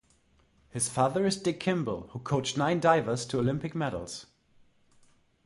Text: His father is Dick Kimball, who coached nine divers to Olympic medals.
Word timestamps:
His 0.71 0.89
father 0.89 1.27
is 1.27 1.37
Dick 1.37 1.59
Kimball, 1.59 2.09
who 2.11 2.17
coached 2.17 2.57
nine 2.57 2.79
divers 2.79 3.23
to 3.27 3.37
Olympic 3.37 3.75
medals. 3.75 4.25